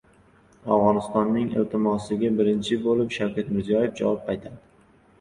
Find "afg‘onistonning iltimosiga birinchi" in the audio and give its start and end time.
0.75-2.83